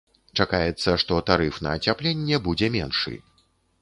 Чакаецца, 0.43 0.95
што 1.03 1.19
тарыф 1.29 1.59
на 1.65 1.73
ацяпленне 1.81 2.41
будзе 2.49 2.67
меншы. 2.77 3.15